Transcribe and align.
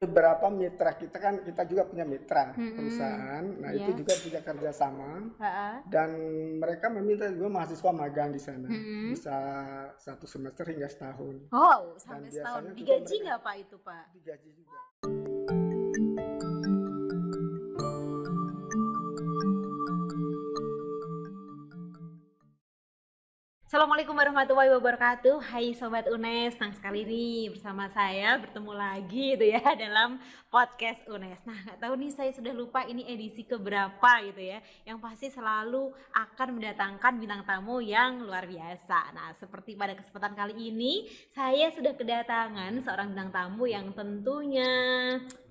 beberapa 0.00 0.48
mitra 0.48 0.96
kita 0.96 1.12
kan 1.14 1.44
kita 1.44 1.68
juga 1.68 1.84
punya 1.84 2.08
mitra 2.08 2.56
Mm-mm. 2.56 2.72
perusahaan 2.72 3.44
nah 3.60 3.68
Iya. 3.68 3.84
itu 3.84 4.00
juga 4.00 4.16
punya 4.16 4.40
kerjasama 4.40 5.28
Ha-ha. 5.36 5.84
dan 5.84 6.10
mereka 6.56 6.88
meminta 6.88 7.28
juga 7.28 7.52
mahasiswa 7.52 7.92
magang 7.92 8.32
di 8.32 8.40
sana 8.40 8.64
Mm-mm. 8.64 9.12
bisa 9.12 9.36
satu 10.00 10.24
semester 10.24 10.64
hingga 10.64 10.88
setahun 10.88 11.52
Oh, 11.52 11.92
sampai 11.96 12.32
setahun. 12.32 12.72
Digaji 12.72 13.14
nggak 13.20 13.40
Pak 13.40 13.54
itu 13.60 13.76
Pak? 13.76 14.04
digaji 14.10 14.50
juga 14.56 14.80
Assalamualaikum 23.70 24.18
warahmatullahi 24.18 24.74
wabarakatuh. 24.82 25.46
Hai 25.46 25.70
Sobat 25.78 26.10
UNES 26.10 26.58
Senang 26.58 26.74
sekali 26.74 27.06
nih 27.06 27.54
bersama 27.54 27.86
saya 27.94 28.34
bertemu 28.42 28.72
lagi 28.74 29.38
gitu 29.38 29.46
ya 29.46 29.62
dalam 29.86 30.18
podcast 30.50 31.06
UNES. 31.06 31.46
Nah 31.46 31.54
nggak 31.54 31.78
tahu 31.78 31.94
nih 31.94 32.10
saya 32.10 32.34
sudah 32.34 32.50
lupa 32.50 32.82
ini 32.90 33.06
edisi 33.06 33.46
keberapa 33.46 34.26
gitu 34.26 34.42
ya. 34.42 34.58
Yang 34.82 34.98
pasti 34.98 35.30
selalu 35.30 35.86
akan 36.10 36.48
mendatangkan 36.58 37.12
bintang 37.22 37.46
tamu 37.46 37.78
yang 37.78 38.26
luar 38.26 38.42
biasa. 38.50 39.14
Nah 39.14 39.30
seperti 39.38 39.78
pada 39.78 39.94
kesempatan 39.94 40.34
kali 40.34 40.74
ini 40.74 41.06
Saya 41.30 41.70
sudah 41.70 41.94
kedatangan 41.94 42.74
seorang 42.82 43.14
bintang 43.14 43.30
tamu 43.30 43.70
yang 43.70 43.94
tentunya 43.94 44.74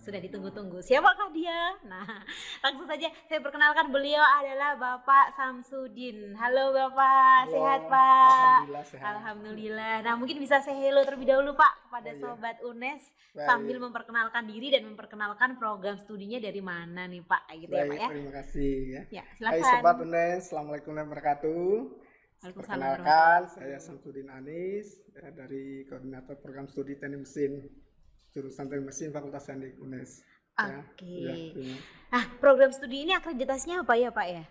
sudah 0.04 0.20
ditunggu-tunggu. 0.20 0.84
Siapakah 0.84 1.32
dia? 1.32 1.72
Nah 1.88 2.04
langsung 2.68 2.84
saja 2.84 3.08
saya 3.32 3.40
perkenalkan 3.40 3.96
beliau 3.96 4.28
adalah 4.44 4.76
Bapak 4.76 5.40
Samsudin. 5.40 6.36
Halo 6.36 6.76
Bapak, 6.76 7.48
Halo, 7.48 7.56
sehat 7.56 7.82
Pak? 7.88 8.09
Alhamdulillah 8.12 8.86
sehat 8.86 9.06
Alhamdulillah. 9.12 9.96
Nah, 10.02 10.14
mungkin 10.16 10.38
bisa 10.38 10.60
saya 10.60 10.78
hello 10.78 11.02
terlebih 11.02 11.28
dahulu 11.28 11.52
Pak 11.54 11.74
kepada 11.86 12.10
Oh, 12.10 12.14
iya. 12.14 12.22
sobat 12.22 12.58
UNES 12.62 13.02
Baik. 13.32 13.46
sambil 13.46 13.78
memperkenalkan 13.78 14.44
diri 14.46 14.68
dan 14.70 14.84
memperkenalkan 14.86 15.50
program 15.56 15.96
studinya 15.98 16.38
dari 16.38 16.60
mana 16.60 17.06
nih 17.06 17.22
Pak, 17.22 17.44
gitu 17.56 17.70
ya 17.70 17.84
Baik, 17.84 17.90
Pak 17.90 17.98
ya. 17.98 18.08
terima 18.10 18.32
kasih 18.36 18.72
ya 18.88 19.02
Ya, 19.12 19.24
Hai 19.24 19.36
silakan. 19.60 19.72
Sobat 19.76 19.96
UNES, 20.00 20.40
Assalamualaikum 20.46 20.92
warahmatullahi 20.92 21.10
wabarakatuh 21.10 21.68
Perkenalkan, 22.40 23.40
saya 23.48 23.78
Samsudin 23.78 24.30
Anis 24.30 24.96
ya, 25.12 25.28
dari 25.30 25.84
Koordinator 25.84 26.40
Program 26.40 26.66
Studi 26.66 26.96
Teknik 26.96 27.28
Mesin 27.28 27.68
jurusan 28.32 28.66
Teknik 28.66 28.88
Mesin 28.88 29.12
Fakultas 29.12 29.44
Teknik 29.44 29.76
UNES. 29.76 30.24
Ya, 30.56 30.80
Oke. 30.80 31.08
ya, 31.20 31.36
terima. 31.52 31.78
Nah, 32.10 32.24
program 32.38 32.72
studi 32.72 33.04
ini 33.04 33.12
akreditasinya 33.12 33.84
apa 33.84 33.96
ya 33.96 34.08
Pak 34.10 34.28
ya? 34.28 34.44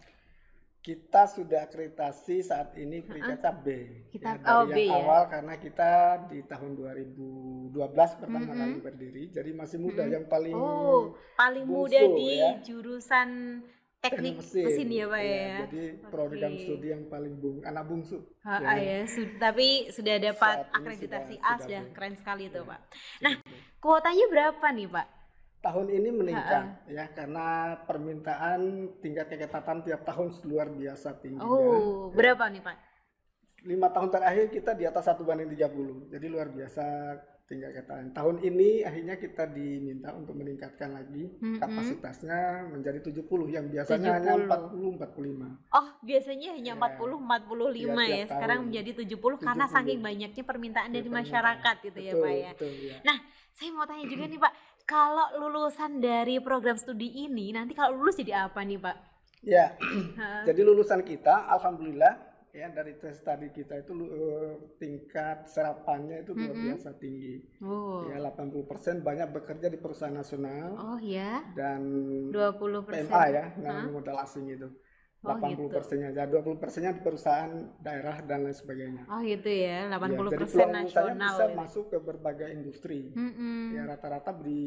Kita 0.89 1.29
sudah 1.29 1.69
akreditasi 1.69 2.41
saat 2.41 2.73
ini 2.81 3.05
peringkat 3.05 3.45
B. 3.61 3.67
Kita- 4.09 4.41
ya, 4.41 4.41
dari 4.41 4.49
oh, 4.49 4.65
yang 4.65 4.73
B 4.73 4.79
ya. 4.89 4.97
awal 4.97 5.23
karena 5.29 5.55
kita 5.61 5.91
di 6.33 6.41
tahun 6.49 6.71
2012 6.81 8.17
pertama 8.17 8.49
Mhm. 8.49 8.57
kali 8.57 8.79
berdiri, 8.81 9.23
jadi 9.29 9.51
masih 9.53 9.85
muda 9.85 10.09
Mhm. 10.09 10.13
yang 10.17 10.25
paling 10.25 10.57
Oh, 10.57 11.13
paling 11.37 11.69
bungsu, 11.69 11.93
muda 11.93 12.01
di 12.17 12.29
ya. 12.41 12.51
jurusan 12.65 13.29
teknik 14.01 14.41
mesin, 14.41 14.89
ya 14.89 15.05
Pak 15.05 15.21
ya. 15.21 15.29
Iya, 15.29 15.57
Jadi 15.61 15.83
program 16.09 16.53
Oke. 16.55 16.63
studi 16.63 16.87
yang 16.89 17.05
paling 17.05 17.35
bung, 17.37 17.59
anak 17.61 17.85
bungsu. 17.85 18.19
Ha, 18.41 18.53
Ya. 18.57 18.65
ah, 18.65 18.79
ya, 18.79 18.99
tapi 19.37 19.69
sudah 19.93 20.17
dapat 20.17 20.57
akreditasi 20.73 21.35
sudah- 21.37 21.45
A 21.45 21.61
sudah 21.61 21.85
sudah 21.85 21.93
keren 21.93 22.15
sekali 22.17 22.49
itu 22.49 22.65
Ya. 22.65 22.71
Pak. 22.73 22.81
Nah, 23.21 23.35
kuotanya 23.77 24.25
berapa 24.33 24.67
nih 24.73 24.89
Pak? 24.89 25.18
Tahun 25.59 25.87
ini 25.91 26.09
meningkat 26.15 26.87
ya 26.87 27.11
karena 27.11 27.75
permintaan 27.83 28.61
tingkat 29.03 29.27
keketatan 29.27 29.83
tiap 29.83 30.07
tahun 30.07 30.31
luar 30.47 30.71
biasa 30.71 31.19
tingginya. 31.19 31.45
Oh, 31.45 32.15
berapa 32.15 32.47
nih 32.47 32.63
Pak? 32.63 32.77
lima 33.67 33.91
tahun 33.91 34.07
terakhir 34.07 34.55
kita 34.55 34.71
di 34.71 34.87
atas 34.87 35.03
satu 35.03 35.27
banding 35.27 35.51
30 35.51 36.15
jadi 36.15 36.27
luar 36.31 36.47
biasa 36.47 36.85
tingkat 37.43 37.75
keketatan 37.75 38.15
tahun 38.15 38.39
ini 38.39 38.87
akhirnya 38.87 39.19
kita 39.19 39.51
diminta 39.51 40.15
untuk 40.15 40.39
meningkatkan 40.39 40.95
lagi 40.95 41.27
Mm-mm. 41.43 41.59
kapasitasnya 41.59 42.71
menjadi 42.71 43.03
70 43.03 43.27
yang 43.51 43.67
biasanya 43.67 44.23
hanya 44.23 44.39
70. 44.39 44.47
40 44.47 44.95
45 45.03 45.75
Oh, 45.75 45.87
biasanya 46.07 46.49
hanya 46.55 46.73
Ya. 46.79 46.79
40 46.79 47.19
45 47.19 47.75
Iya, 47.75 48.07
ya. 48.07 48.17
tiap 48.23 48.31
Sekarang 48.31 48.59
tahun. 48.63 48.67
menjadi 48.71 48.91
70 48.95 49.37
karena 49.43 49.67
70. 49.67 49.75
saking 49.75 49.99
banyaknya 50.07 50.43
permintaan 50.47 50.91
dari 50.95 51.09
Ya, 51.11 51.17
masyarakat 51.19 51.77
gitu 51.83 51.99
ya, 51.99 52.13
Pak 52.15 52.31
ya. 52.31 52.51
betul, 52.55 52.73
ya. 52.79 52.97
Saya 53.51 53.71
mau 53.75 53.83
tanya 53.83 54.07
juga 54.07 54.25
nih, 54.31 54.39
Pak. 54.39 54.53
Kalau 54.89 55.27
lulusan 55.41 56.01
dari 56.01 56.37
program 56.49 56.77
studi 56.81 57.09
ini 57.27 57.47
nanti 57.57 57.73
kalau 57.79 57.93
lulus 57.99 58.17
jadi 58.21 58.33
apa 58.49 58.61
nih, 58.65 58.79
Pak? 58.81 58.97
Ya, 59.45 59.79
jadi 60.49 60.61
lulusan 60.67 61.07
kita 61.07 61.47
alhamdulillah 61.47 62.15
ya 62.51 62.67
dari 62.75 62.97
tes 62.99 63.21
tadi 63.23 63.53
kita 63.55 63.75
itu 63.79 63.93
eh, 63.95 64.53
tingkat 64.83 65.47
serapannya 65.47 66.25
itu 66.25 66.33
luar 66.35 66.57
Mm-mm. 66.57 66.65
biasa 66.75 66.89
tinggi 66.99 67.37
Oh. 67.63 68.03
ya 68.09 68.17
80% 68.19 69.05
banyak 69.05 69.29
bekerja 69.31 69.69
di 69.71 69.79
perusahaan 69.79 70.11
nasional 70.11 70.75
Oh 70.75 70.99
ya, 70.99 71.45
dan 71.55 71.81
20%. 72.33 72.89
PMA 72.91 73.23
ya, 73.31 73.45
yang 73.63 73.93
modal 73.95 74.17
asing 74.25 74.49
itu. 74.51 74.69
Oh, 75.19 75.35
80 75.35 75.51
gitu. 75.51 75.75
persennya, 75.75 76.09
ya 76.15 76.25
20 76.25 76.63
persennya 76.63 76.93
di 76.95 77.03
perusahaan 77.03 77.51
daerah 77.79 78.23
dan 78.23 78.47
lain 78.47 78.55
sebagainya. 78.55 79.03
Oh 79.11 79.19
gitu 79.19 79.51
ya, 79.51 79.91
80% 79.91 80.15
Ya, 80.15 80.31
jadi 80.31 80.45
usahanya 80.47 80.79
nasional. 80.79 81.19
bisa 81.19 81.45
gitu. 81.45 81.59
masuk 81.59 81.85
ke 81.91 81.99
berbagai 81.99 82.49
industri. 82.55 83.01
Mm-mm. 83.13 83.75
Ya 83.75 83.83
rata-rata 83.85 84.31
di 84.31 84.63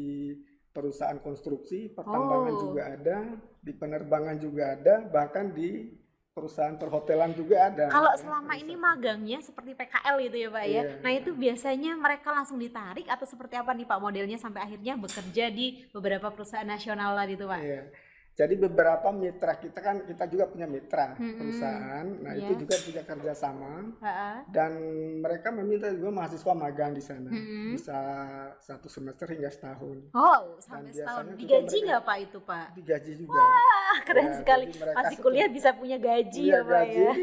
perusahaan 0.68 1.16
konstruksi, 1.18 1.88
pertambangan 1.88 2.52
Oh. 2.52 2.60
juga 2.62 2.82
ada, 2.86 3.16
di 3.58 3.72
penerbangan 3.72 4.36
juga 4.36 4.62
ada, 4.72 4.94
bahkan 5.04 5.52
di 5.52 5.88
perusahaan 6.32 6.76
perhotelan 6.76 7.32
juga 7.32 7.68
ada. 7.68 7.88
Kalau 7.88 8.08
Ya, 8.08 8.20
selama 8.20 8.52
ini 8.56 8.72
magangnya 8.72 9.40
seperti 9.40 9.72
PKL 9.72 10.16
gitu 10.22 10.36
ya 10.38 10.48
Pak 10.48 10.64
ya. 10.64 10.72
Iya. 10.72 10.82
Nah 11.00 11.12
itu 11.12 11.30
biasanya 11.32 11.92
mereka 11.92 12.28
langsung 12.28 12.56
ditarik 12.56 13.04
atau 13.04 13.24
seperti 13.24 13.56
apa 13.56 13.72
nih 13.72 13.84
Pak 13.84 14.00
modelnya 14.00 14.36
sampai 14.36 14.64
akhirnya 14.64 14.96
bekerja 14.96 15.48
di 15.48 15.84
beberapa 15.92 16.28
perusahaan 16.28 16.64
nasional 16.64 17.12
lah 17.12 17.24
gitu 17.24 17.44
Pak. 17.44 17.60
Iya. 17.60 17.82
Jadi 18.32 18.56
beberapa 18.56 19.12
mitra 19.12 19.54
kita 19.54 19.76
kan 19.76 19.96
kita 20.02 20.24
juga 20.24 20.48
punya 20.48 20.64
mitra 20.64 21.12
Mm-mm. 21.14 21.36
perusahaan. 21.36 22.06
Nah, 22.18 22.32
Iya. 22.32 22.48
itu 22.48 22.52
juga 22.58 22.74
punya 22.80 23.02
kerjasama. 23.04 23.72
Ha-ha. 23.98 24.32
dan 24.48 24.72
mereka 25.18 25.48
meminta 25.50 25.86
juga 25.88 26.10
mahasiswa 26.10 26.52
magang 26.52 26.92
di 26.92 27.00
sana 27.00 27.28
Mm-mm. 27.28 27.72
bisa 27.72 27.98
satu 28.58 28.88
semester 28.88 29.28
hingga 29.28 29.48
setahun 29.48 30.08
Oh 30.12 30.56
sampai 30.58 30.88
Dan 30.88 30.96
setahun. 30.96 31.24
Digaji 31.36 31.76
nggak 31.82 32.02
Pak 32.02 32.16
itu 32.20 32.38
Pak? 32.40 32.66
digaji 32.72 33.12
juga 33.16 33.36
Ah 33.36 33.96
keren 34.02 34.24
Ya, 34.24 34.34
sekali. 34.34 34.64
Masih 34.72 35.16
kuliah 35.18 35.48
bisa 35.48 35.70
punya 35.72 35.96
gaji 35.96 36.42
punya 36.42 36.56
ya 36.56 36.60
Pak 36.62 36.70
gaji 36.72 36.98
ya. 36.98 37.14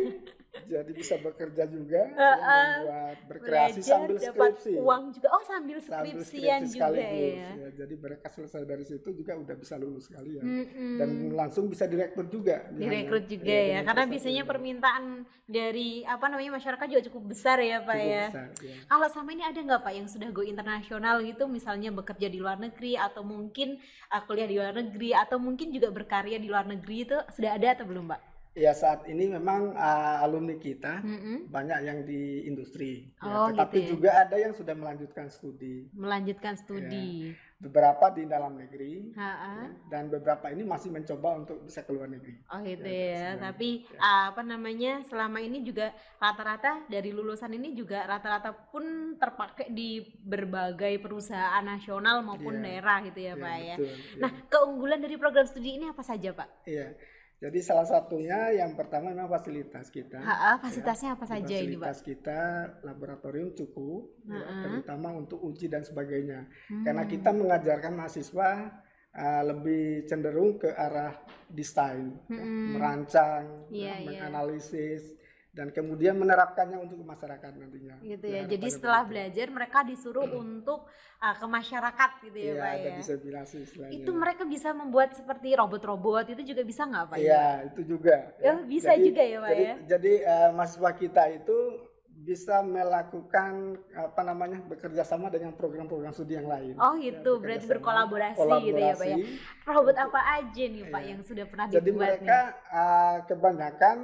Jadi 0.50 0.92
bisa 0.92 1.16
bekerja 1.22 1.64
juga 1.66 2.02
ya, 2.10 2.18
Heeh. 2.18 2.70
membuat 2.82 3.18
berkreasi 3.30 3.80
Belajar 3.80 3.94
sambil 3.94 4.18
dapat 4.18 4.52
skripsi 4.58 4.72
uang 4.82 5.04
juga. 5.14 5.28
Oh 5.30 5.44
sambil 5.46 5.78
sambil 5.78 6.16
skripsian 6.18 6.62
skripsi 6.66 6.78
juga 6.78 7.06
ya. 7.06 7.50
ya. 7.54 7.70
jadi 7.78 7.94
mereka 7.96 8.28
selesai 8.30 8.62
dari 8.66 8.86
situ 8.86 9.10
juga 9.14 9.38
udah 9.38 9.56
bisa 9.56 9.78
lulus 9.78 10.10
sekalian 10.10 10.42
Mm-mm. 10.42 10.98
dan 10.98 11.10
langsung 11.34 11.70
bisa 11.70 11.86
direkrut 11.86 12.30
juga 12.30 12.66
di 12.74 12.82
direkrut 12.82 13.26
sana. 13.26 13.34
juga 13.34 13.46
Iya, 13.50 13.62
ya 13.62 13.68
dengan 13.70 13.86
karena 13.88 14.04
biasanya 14.10 14.44
juga. 14.44 14.50
permintaan 14.52 15.04
dari 15.46 15.90
apa 16.06 16.26
namanya 16.30 16.52
masyarakat 16.58 16.86
juga 16.90 17.02
cukup 17.10 17.24
besar 17.30 17.58
ya 17.62 17.78
pak 17.82 17.96
Cukup 17.96 18.10
ya 18.10 18.26
besar, 18.30 18.48
ya. 18.62 18.76
kalau 18.86 19.08
sama 19.10 19.30
ini 19.34 19.44
ada 19.46 19.60
nggak 19.60 19.82
pak 19.82 19.94
yang 19.94 20.08
sudah 20.10 20.30
go 20.30 20.42
internasional 20.42 21.16
gitu 21.22 21.44
misalnya 21.46 21.90
bekerja 21.90 22.28
di 22.30 22.38
luar 22.38 22.58
negeri 22.58 22.98
atau 22.98 23.22
mungkin 23.22 23.78
uh, 24.10 24.22
kuliah 24.26 24.50
di 24.50 24.58
luar 24.58 24.74
negeri 24.74 25.14
atau 25.14 25.38
mungkin 25.38 25.70
juga 25.70 25.90
berkarya 25.90 26.38
di 26.38 26.50
luar 26.50 26.66
negeri 26.66 27.06
itu 27.06 27.18
sudah 27.34 27.54
ada 27.54 27.78
atau 27.78 27.86
belum 27.86 28.10
pak? 28.10 28.29
Ya 28.52 28.74
saat 28.74 29.06
ini 29.06 29.30
memang 29.30 29.72
uh, 29.72 30.20
alumni 30.20 30.56
kita 30.56 31.00
Mm-mm. 31.00 31.48
banyak 31.48 31.80
yang 31.82 32.00
di 32.04 32.44
industri, 32.44 33.14
ya. 33.16 33.30
Oh, 33.30 33.48
tetapi 33.50 33.78
gitu 33.78 33.86
ya. 33.86 33.92
juga 33.94 34.10
ada 34.20 34.36
yang 34.36 34.52
sudah 34.52 34.74
melanjutkan 34.74 35.30
studi. 35.30 35.88
melanjutkan 35.94 36.54
studi. 36.56 37.32
Beberapa 37.60 38.08
di 38.10 38.24
dalam 38.24 38.56
negeri 38.56 39.12
Ha-ha. 39.20 39.68
dan 39.92 40.08
beberapa 40.08 40.48
ini 40.48 40.64
masih 40.64 40.96
mencoba 40.96 41.44
untuk 41.44 41.60
bisa 41.62 41.84
ke 41.84 41.92
luar 41.92 42.08
negeri. 42.08 42.40
Oh 42.48 42.64
gitu 42.64 42.88
Ya, 42.88 43.36
ya, 43.36 43.52
tapi 43.52 43.84
ya. 43.84 44.00
uh, 44.00 44.26
apa 44.32 44.42
namanya 44.42 45.04
selama 45.04 45.44
ini 45.44 45.60
juga 45.60 45.92
rata-rata 46.16 46.88
dari 46.88 47.12
lulusan 47.12 47.52
ini 47.52 47.76
juga 47.76 48.08
rata-rata 48.08 48.56
pun 48.72 48.84
terpakai 49.20 49.76
di 49.76 50.00
berbagai 50.24 51.04
perusahaan 51.04 51.60
nasional 51.60 52.24
maupun 52.24 52.60
Iya. 52.60 52.64
daerah 52.64 52.98
gitu 53.04 53.20
ya 53.20 53.28
Ya, 53.30 53.36
pak 53.36 53.56
ya. 53.60 53.76
betul, 53.76 53.96
Nah 54.18 54.32
ya. 54.32 54.42
keunggulan 54.48 55.00
dari 55.00 55.16
program 55.16 55.44
studi 55.44 55.76
ini 55.76 55.86
apa 55.86 56.00
saja 56.02 56.32
pak? 56.32 56.48
Iya. 56.64 56.96
Jadi 57.40 57.60
salah 57.64 57.88
satunya 57.88 58.52
yang 58.52 58.76
pertama 58.76 59.16
memang 59.16 59.32
fasilitas 59.32 59.88
kita. 59.88 60.20
Ha, 60.20 60.60
fasilitasnya 60.60 61.16
apa 61.16 61.24
Di 61.24 61.32
saja 61.32 61.56
ini 61.56 61.80
pak? 61.80 61.88
Fasilitas 61.88 62.00
kita 62.04 62.42
laboratorium 62.84 63.56
cukup, 63.56 64.28
ya, 64.28 64.44
terutama 64.68 65.16
untuk 65.16 65.40
uji 65.48 65.72
dan 65.72 65.88
sebagainya. 65.88 66.52
Hmm. 66.68 66.84
Karena 66.84 67.08
kita 67.08 67.32
mengajarkan 67.32 67.96
mahasiswa 67.96 68.50
uh, 69.16 69.44
lebih 69.48 70.04
cenderung 70.04 70.60
ke 70.60 70.68
arah 70.68 71.16
desain, 71.48 72.12
ya, 72.28 72.36
Mm-mm. 72.36 72.76
merancang, 72.76 73.72
Iya, 73.72 73.88
ya, 73.88 73.96
iya. 73.96 74.04
menganalisis, 74.06 75.16
dan 75.50 75.74
kemudian 75.74 76.14
menerapkannya 76.14 76.78
untuk 76.78 77.02
masyarakat 77.02 77.52
nantinya. 77.58 77.98
gitu 78.06 78.26
ya. 78.30 78.46
Jadi 78.46 78.68
setelah 78.70 79.02
begitu. 79.02 79.12
belajar 79.18 79.48
mereka 79.50 79.80
disuruh 79.82 80.30
untuk 80.38 80.86
uh, 81.18 81.36
ke 81.36 81.46
masyarakat 81.50 82.10
gitu 82.30 82.38
ya 82.38 82.46
Iya, 82.46 82.62
pak 82.62 82.70
ada 82.70 82.86
ya. 82.86 82.96
disabilitasi 83.02 83.56
istilahnya. 83.66 83.94
Itu 83.98 84.12
mereka 84.14 84.44
bisa 84.46 84.70
membuat 84.78 85.18
seperti 85.18 85.58
robot-robot 85.58 86.26
itu 86.38 86.54
juga 86.54 86.62
bisa 86.62 86.86
nggak 86.86 87.06
pak? 87.10 87.18
Iya, 87.18 87.46
itu 87.74 87.82
juga. 87.82 88.16
Ya, 88.38 88.54
bisa 88.62 88.92
juga 88.94 89.22
ya, 89.26 89.38
Pak, 89.42 89.50
jadi, 89.50 89.64
ya? 89.66 89.76
Jadi 89.90 90.14
eh, 90.22 90.50
mahasiswa 90.54 90.92
kita 90.94 91.24
itu 91.34 91.58
bisa 92.20 92.60
melakukan 92.60 93.80
apa 93.96 94.22
namanya 94.28 94.60
bekerja 94.68 95.08
sama 95.08 95.32
dengan 95.32 95.56
program-program 95.56 96.12
studi 96.12 96.36
yang 96.36 96.52
lain. 96.52 96.76
Oh 96.76 96.94
gitu, 97.00 97.40
Ya, 97.40 97.42
berarti 97.42 97.64
bekerja 97.64 97.64
sama, 97.64 97.72
berkolaborasi 97.80 98.50
gitu 98.68 98.82
ya 98.84 98.94
Pak 98.94 99.08
ya. 99.08 99.18
Robot 99.66 99.96
apa 99.98 100.20
aja 100.38 100.64
nih 100.68 100.84
Pak 100.92 101.00
Iya. 101.02 101.10
yang 101.10 101.20
sudah 101.24 101.46
pernah 101.48 101.66
Jadi 101.72 101.80
dibuat 101.90 102.20
mereka 102.20 102.40
uh, 102.70 103.18
kebanyakan? 103.26 103.98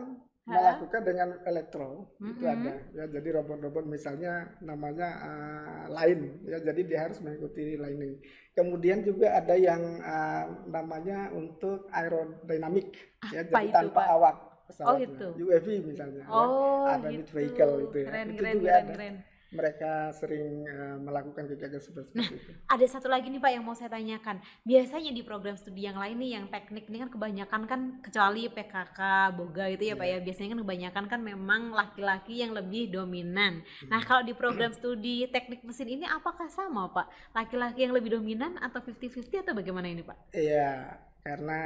Melakukan 0.45 1.01
dengan 1.01 1.29
elektro 1.41 2.13
itu 2.21 2.45
Mhm. 2.45 2.53
ada 2.53 2.73
ya 2.93 3.05
jadi 3.09 3.29
robot-robot 3.41 3.85
misalnya 3.89 4.33
namanya 4.61 5.09
uh, 5.17 5.83
lain 5.89 6.37
ya 6.45 6.61
jadi 6.61 6.81
dia 6.85 6.99
harus 7.09 7.17
mengikuti 7.17 7.73
lining 7.75 8.21
kemudian 8.53 9.01
juga 9.01 9.33
ada 9.33 9.57
yang 9.57 9.81
uh, 9.99 10.45
namanya 10.69 11.33
untuk 11.33 11.89
aerodynamic 11.89 12.93
ya 13.33 13.41
Apa 13.41 13.57
jadi 13.57 13.65
itu, 13.65 13.73
tanpa 13.73 14.01
Pak? 14.01 14.07
awak 14.13 14.35
pesawatnya 14.65 15.01
gitu. 15.05 15.27
UAV 15.45 15.67
misalnya 15.85 16.21
ya. 16.25 16.29
Oh, 16.29 16.85
ada 16.89 17.09
gitu. 17.09 17.29
vehicle 17.37 17.73
itu 17.85 17.97
ya. 18.01 18.07
Keren, 18.09 18.27
Itu 18.27 18.41
keren, 18.41 18.55
juga 18.57 18.65
keren, 18.65 18.81
ada. 18.81 18.93
keren. 18.97 19.15
Mereka 19.55 19.91
sering 20.11 20.67
uh, 20.67 20.99
melakukan 20.99 21.47
kegiatan 21.47 21.79
seperti 21.79 22.11
itu 22.13 22.35
Ada 22.67 22.85
satu 22.85 23.07
lagi 23.07 23.27
nih 23.27 23.39
Pak 23.39 23.51
yang 23.51 23.63
mau 23.63 23.71
saya 23.71 23.87
tanyakan. 23.87 24.37
Biasanya 24.61 25.09
di 25.09 25.21
program 25.21 25.55
studi 25.55 25.83
yang 25.83 25.95
lain 25.95 26.19
nih 26.19 26.31
yang 26.35 26.45
teknik 26.47 26.85
ini 26.85 26.99
kan 26.99 27.09
kebanyakan 27.09 27.61
kan 27.65 27.81
kecuali 27.99 28.45
PKK, 28.47 28.99
Boga 29.33 29.65
itu 29.67 29.83
ya 29.87 29.95
Pak 29.95 30.05
Iya. 30.05 30.17
ya. 30.17 30.17
Biasanya 30.21 30.49
kan 30.51 30.61
kebanyakan 30.61 31.03
kan 31.07 31.19
memang 31.21 31.61
laki-laki 31.71 32.33
yang 32.37 32.51
lebih 32.51 32.91
dominan. 32.91 33.63
Nah, 33.87 33.97
Hmm. 33.97 34.05
kalau 34.05 34.21
di 34.21 34.33
program 34.33 34.69
studi 34.69 35.25
teknik 35.27 35.63
mesin 35.63 35.87
ini 35.87 36.05
apakah 36.05 36.45
sama 36.47 36.91
Pak? 36.91 37.07
Laki-laki 37.31 37.81
yang 37.81 37.95
lebih 37.95 38.13
dominan 38.13 38.59
atau 38.59 38.83
50-50 38.83 39.39
atau 39.39 39.53
bagaimana 39.53 39.87
ini 39.87 40.01
Pak? 40.01 40.35
iya 40.35 40.99
karena 41.25 41.61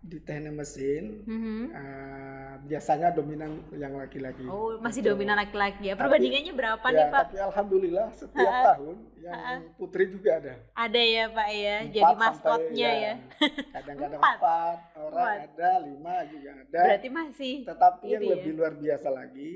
di 0.00 0.16
teknik 0.16 0.56
mesin 0.56 1.20
Mhm. 1.22 1.60
uh, 1.68 2.52
biasanya 2.64 3.12
dominan 3.12 3.60
yang 3.70 3.92
laki-laki 3.92 4.48
Oh, 4.48 4.80
masih 4.80 5.04
Gitu. 5.04 5.12
dominan 5.12 5.36
laki-laki 5.36 5.84
ya. 5.84 5.92
Tapi- 5.92 6.00
Perbandingannya 6.00 6.52
berapa 6.56 6.86
Ya, 6.88 6.96
nih 6.96 7.06
Pak? 7.06 7.20
tapi 7.22 7.36
alhamdulillah 7.38 8.06
setiap 8.16 8.48
Ha-ha. 8.48 8.64
tahun 8.72 8.96
yang 9.20 9.36
Ha-ha. 9.36 9.56
putri 9.76 10.04
juga 10.08 10.30
ada. 10.40 10.54
Ada 10.72 11.02
ya 11.04 11.24
Pak 11.28 11.48
ya. 11.52 11.76
Empat 11.76 11.92
Jadi 11.92 12.12
maskotnya 12.16 12.90
ya. 12.96 13.12
Kadang-kadang 13.70 14.16
Empat. 14.16 14.36
empat, 14.40 14.78
orang 14.96 15.12
Empat. 15.12 15.48
ada, 15.52 15.70
lima 15.84 16.14
juga 16.24 16.50
ada. 16.56 16.80
Berarti 16.88 17.08
masih 17.12 17.54
Tetapi 17.62 18.06
yang 18.08 18.22
ya. 18.24 18.30
lebih 18.32 18.52
luar 18.56 18.72
biasa 18.74 19.08
lagi, 19.10 19.52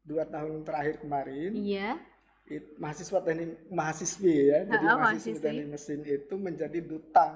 dua 0.00 0.24
tahun 0.24 0.64
terakhir 0.64 0.96
kemarin, 0.98 1.52
Iya. 1.52 2.00
it- 2.46 2.72
mahasiswa 2.76 3.20
teknik 3.20 3.60
mahasiswi 3.68 4.36
ya, 4.46 4.58
jadi 4.66 4.72
mahasiswa 4.82 5.04
mahasiswi. 5.04 5.42
teknik 5.42 5.66
mesin 5.68 6.00
itu 6.02 6.34
menjadi 6.34 6.80
duta 6.80 7.28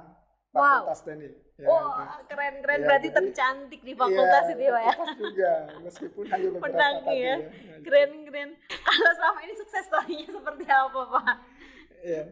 Wow. 0.51 0.65
fakultas 0.83 1.01
teknik. 1.03 1.33
Ya, 1.55 1.67
Wah, 1.67 2.23
keren-keren. 2.25 2.79
Ya, 2.79 2.87
Berarti 2.87 3.09
jadi- 3.09 3.19
tercantik 3.19 3.81
di 3.83 3.93
fakultas 3.93 4.45
Iya, 4.45 4.53
itu 4.55 4.63
ya 4.63 4.71
Pak 4.71 4.79
ya. 4.79 4.89
fakultas 4.89 5.19
juga, 5.19 5.53
meskipun 5.83 6.25
hanya 6.27 6.49
beberapa 6.49 6.65
Menang 6.69 6.95
tadi 7.01 7.17
ya. 7.19 7.37
Nah, 7.37 7.79
Keren 7.79 8.11
keren. 8.25 8.51
Kalau 8.81 9.13
selama 9.13 9.39
ini 9.41 9.55
sukses 9.55 9.85
story-nya 9.85 10.29
seperti 10.31 10.65
apa, 10.67 11.01
Pak? 11.05 11.37
Ya, 12.01 12.23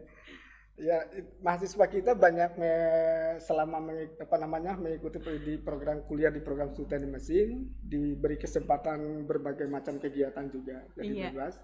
ya 0.77 0.97
mahasiswa 1.41 1.87
kita 1.87 2.13
banyak 2.15 2.51
me- 2.55 2.95
selama 3.39 3.79
mengik- 3.83 4.17
apa 4.17 4.37
namanya 4.37 4.73
mengikuti 4.75 5.17
di 5.43 5.57
program 5.59 6.01
kuliah 6.03 6.29
di 6.29 6.39
program 6.39 6.69
studi 6.69 6.89
teknik 6.89 7.11
mesin 7.13 7.49
diberi 7.81 8.37
kesempatan 8.37 8.99
berbagai 9.25 9.67
macam 9.67 9.97
kegiatan 9.97 10.47
juga 10.47 10.85
jadi 10.95 11.09
Iya. 11.09 11.27
bebas 11.31 11.57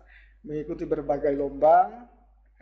mengikuti 0.42 0.84
berbagai 0.84 1.30
lomba 1.30 2.08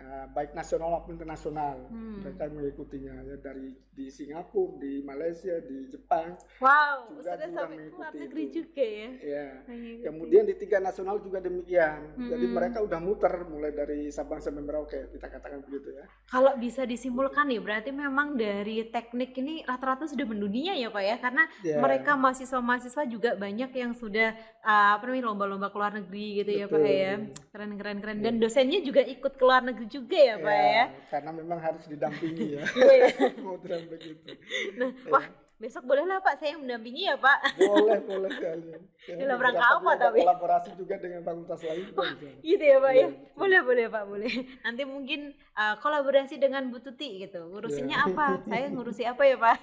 eh, 0.00 0.26
baik 0.30 0.50
nasional 0.52 0.88
maupun 0.90 1.14
internasional 1.14 1.76
Hmm. 1.86 2.20
mereka 2.20 2.48
mengikutinya 2.48 3.14
ya 3.22 3.36
dari 3.38 3.68
di 3.90 4.08
Singapura 4.08 4.48
di 4.78 5.00
Malaysia 5.00 5.60
di 5.60 5.84
Jepang 5.86 6.40
Wow, 6.58 7.12
Juga- 7.12 7.36
sudah 7.36 7.36
juga 7.42 7.60
sampai 7.60 7.76
ke 7.76 7.84
luar 7.84 8.08
mengikuti 8.08 8.18
negeri 8.18 8.42
itu. 8.42 8.54
juga 8.58 8.86
ya. 8.86 9.10
ya 9.20 9.46
Mengikuti. 9.66 10.02
Kemudian 10.02 10.44
di 10.46 10.54
tiga 10.56 10.78
nasional 10.78 11.16
juga 11.18 11.38
demikian. 11.38 12.00
Jadi 12.18 12.44
Hmm. 12.44 12.54
mereka 12.54 12.78
udah 12.80 12.98
muter 12.98 13.32
mulai 13.44 13.70
dari 13.70 14.08
Sabang 14.08 14.38
sampai 14.38 14.62
Merauke, 14.62 15.10
kita 15.10 15.26
katakan 15.28 15.60
begitu 15.60 15.92
ya. 15.92 16.04
kalau 16.26 16.56
bisa 16.56 16.82
disimpulkan 16.82 17.44
nih, 17.46 17.60
berarti 17.60 17.90
memang 17.90 18.34
dari 18.34 18.86
teknik 18.86 19.36
ini 19.36 19.60
rata-rata 19.62 20.06
sudah 20.06 20.24
mendunia 20.24 20.72
ya, 20.72 20.88
Pak 20.88 21.02
ya, 21.02 21.16
karena 21.18 21.44
Ya. 21.60 21.76
mereka 21.76 22.14
mahasiswa-mahasiswa 22.14 23.02
juga 23.06 23.30
banyak 23.34 23.70
yang 23.72 23.92
sudah 23.92 24.32
uh, 24.62 24.96
apa 24.96 25.02
namanya 25.08 25.26
lomba-lomba 25.32 25.68
ke 25.68 25.76
luar 25.76 25.92
negeri 25.96 26.26
gitu 26.44 26.50
ya, 26.52 26.64
Pak 26.68 26.80
Betul. 26.80 26.92
ya. 26.92 27.12
Keren 27.52 27.70
keren 27.80 27.98
keren. 28.00 28.16
Dan 28.20 28.34
dosennya 28.38 28.80
juga 28.84 29.02
ikut 29.04 29.32
ke 29.36 29.42
luar 29.44 29.62
negeri 29.64 29.86
juga 29.88 30.18
ya, 30.18 30.36
Pak 30.40 30.54
ya. 30.54 30.70
Ya, 30.70 30.84
karena 31.08 31.30
memang 31.32 31.58
harus 31.60 31.84
didampingi 31.88 32.46
ya. 32.56 32.62
Iya, 32.64 32.92
ya. 32.94 33.08
Modern 33.40 33.82
begitu. 33.88 34.28
Nah, 34.76 34.90
Ya. 34.92 35.10
wah, 35.12 35.24
besok 35.60 35.84
boleh 35.84 36.02
lah 36.02 36.18
Pak 36.18 36.40
saya 36.40 36.56
yang 36.56 36.64
mendampingi 36.64 37.04
ya, 37.04 37.14
Pak. 37.14 37.60
Boleh, 37.60 38.00
boleh 38.08 38.30
sekali. 38.32 38.64
Ya, 39.04 39.14
Dalam 39.14 39.36
rangka 39.36 39.66
apa 39.76 39.90
tapi? 39.94 40.24
Kolaborasi 40.24 40.70
juga 40.74 40.96
dengan 40.96 41.20
fakultas 41.20 41.60
lain 41.60 41.84
bisa. 41.84 42.16
Gitu 42.40 42.64
ya 42.64 42.76
Pak 42.80 42.90
Iya, 42.90 43.00
ya. 43.00 43.06
betul. 43.06 43.36
Boleh 43.36 43.60
boleh 43.60 43.84
Pak 43.86 44.04
boleh. 44.08 44.32
Nanti 44.60 44.82
mungkin 44.82 45.20
uh, 45.54 45.76
kolaborasi 45.78 46.40
dengan 46.40 46.72
Bu 46.72 46.80
Tuti 46.80 47.20
gitu. 47.20 47.44
Ngurusinnya 47.46 48.00
Iya. 48.00 48.08
apa? 48.08 48.26
Saya 48.42 48.66
ngurusi 48.68 49.04
apa 49.04 49.22
ya 49.22 49.36
Pak? 49.36 49.56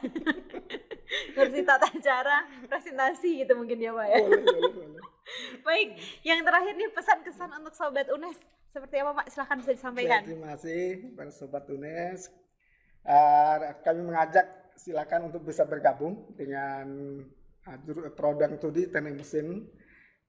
ngurusi 1.34 1.60
tata 1.64 1.90
cara 1.98 2.38
presentasi 2.68 3.42
gitu 3.42 3.58
mungkin 3.58 3.78
ya 3.78 3.90
Pak 3.92 4.06
ya. 4.08 4.18
Boleh, 4.22 4.44
boleh, 4.44 4.72
boleh. 4.72 5.02
Baik, 5.68 5.90
yang 6.24 6.40
terakhir 6.40 6.74
nih 6.74 6.88
pesan 6.94 7.20
kesan 7.20 7.52
untuk 7.52 7.74
sobat 7.74 8.08
UNES 8.08 8.38
seperti 8.68 9.02
apa 9.02 9.12
Pak? 9.18 9.26
Silahkan 9.28 9.58
bisa 9.60 9.72
disampaikan. 9.74 10.22
Ya, 10.22 10.28
terima 10.28 10.48
kasih 10.54 10.84
para 11.18 11.32
sobat 11.34 11.66
UNES. 11.68 12.32
Eh, 13.04 13.56
kami 13.82 14.04
mengajak 14.04 14.46
silakan 14.77 15.33
untuk 15.33 15.44
bisa 15.44 15.65
bergabung 15.65 16.31
dengan 16.38 16.85
uh, 17.65 17.77
juru- 17.83 18.13
program 18.13 18.56
studi 18.62 18.88
teknik 18.88 19.25
mesin 19.25 19.65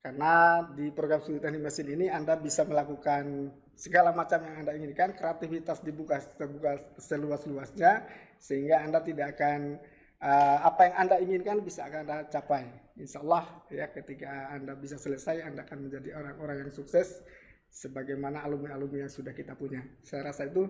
karena 0.00 0.64
di 0.72 0.88
program 0.90 1.20
studi 1.20 1.38
teknik 1.38 1.62
mesin 1.68 1.86
ini 1.92 2.06
Anda 2.08 2.40
bisa 2.40 2.64
melakukan 2.64 3.52
segala 3.78 4.10
macam 4.10 4.42
yang 4.42 4.66
Anda 4.66 4.72
inginkan, 4.74 5.14
kreativitas 5.14 5.84
dibuka 5.86 6.18
terbuka 6.34 6.98
seluas-luasnya 6.98 8.08
sehingga 8.42 8.82
Anda 8.82 9.04
tidak 9.06 9.38
akan 9.38 9.78
uh, 10.18 10.58
apa 10.66 10.80
yang 10.90 10.96
Anda 10.98 11.16
inginkan 11.22 11.56
bisa 11.62 11.86
akan 11.86 12.08
Anda 12.08 12.18
capai. 12.26 12.66
Insya 12.98 13.22
Allah 13.22 13.46
ya 13.70 13.86
ketika 13.92 14.50
Anda 14.50 14.74
bisa 14.74 14.98
selesai 14.98 15.46
Anda 15.46 15.62
akan 15.62 15.86
menjadi 15.86 16.18
orang-orang 16.18 16.66
yang 16.66 16.72
sukses 16.74 17.22
sebagaimana 17.70 18.42
alumni-alumni 18.42 19.06
yang 19.06 19.12
sudah 19.12 19.30
kita 19.30 19.54
punya. 19.54 19.84
Saya 20.02 20.26
rasa 20.26 20.50
itu 20.50 20.66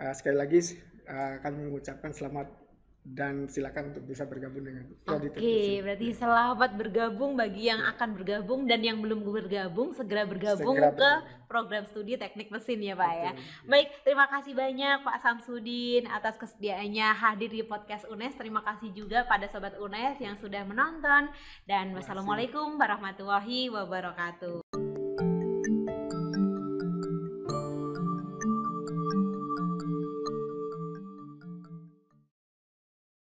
uh, 0.00 0.14
sekali 0.16 0.36
lagi 0.40 0.60
uh, 1.10 1.44
kami 1.44 1.68
mengucapkan 1.68 2.14
selamat 2.16 2.69
dan 3.00 3.48
silakan 3.48 3.96
untuk 3.96 4.04
bisa 4.04 4.28
bergabung 4.28 4.60
dengan 4.60 4.84
Oke, 4.84 5.04
Prodi 5.08 5.28
Teknik 5.32 5.56
Mesin. 5.56 5.80
berarti 5.80 6.08
selamat 6.12 6.70
bergabung 6.76 7.32
bagi 7.32 7.62
yang 7.72 7.80
akan 7.96 8.08
bergabung 8.12 8.60
dan 8.68 8.80
yang 8.84 9.00
belum 9.00 9.24
bergabung 9.24 9.96
segera 9.96 10.28
bergabung 10.28 10.76
Segera 10.76 10.92
ke 10.92 11.10
bergabung. 11.10 11.48
program 11.48 11.84
studi 11.88 12.14
teknik 12.20 12.52
mesin 12.52 12.78
ya 12.78 12.94
Pak 12.94 13.12
ya. 13.16 13.32
Betul. 13.32 13.68
Baik, 13.72 13.88
terima 14.04 14.26
kasih 14.28 14.52
banyak 14.52 14.96
Pak 15.02 15.18
Samsudin 15.24 16.04
atas 16.12 16.36
kesediaannya 16.36 17.08
hadir 17.16 17.50
di 17.50 17.64
podcast 17.64 18.04
UNES. 18.06 18.36
Terima 18.36 18.60
kasih 18.62 18.92
juga 18.92 19.24
pada 19.24 19.48
sobat 19.48 19.74
UNES 19.80 20.20
yang 20.20 20.36
sudah 20.36 20.62
menonton 20.68 21.32
dan 21.64 21.96
wassalamualaikum 21.96 22.76
warahmatullahi 22.76 23.72
wabarakatuh. 23.72 24.89